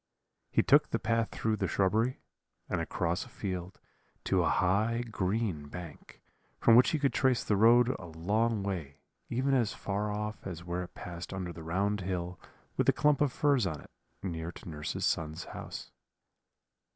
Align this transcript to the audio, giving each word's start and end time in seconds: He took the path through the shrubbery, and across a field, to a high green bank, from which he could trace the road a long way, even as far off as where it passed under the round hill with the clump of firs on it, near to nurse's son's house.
He 0.49 0.63
took 0.63 0.89
the 0.89 0.97
path 0.97 1.29
through 1.29 1.57
the 1.57 1.67
shrubbery, 1.67 2.21
and 2.67 2.81
across 2.81 3.23
a 3.23 3.29
field, 3.29 3.79
to 4.23 4.41
a 4.41 4.49
high 4.49 5.01
green 5.07 5.67
bank, 5.67 6.23
from 6.59 6.75
which 6.75 6.89
he 6.89 6.97
could 6.97 7.13
trace 7.13 7.43
the 7.43 7.55
road 7.55 7.89
a 7.99 8.07
long 8.07 8.63
way, 8.63 8.95
even 9.29 9.53
as 9.53 9.73
far 9.73 10.11
off 10.11 10.47
as 10.47 10.63
where 10.63 10.81
it 10.81 10.95
passed 10.95 11.31
under 11.31 11.53
the 11.53 11.61
round 11.61 12.01
hill 12.01 12.39
with 12.77 12.87
the 12.87 12.93
clump 12.93 13.21
of 13.21 13.31
firs 13.31 13.67
on 13.67 13.79
it, 13.79 13.91
near 14.23 14.51
to 14.51 14.67
nurse's 14.67 15.05
son's 15.05 15.43
house. 15.53 15.91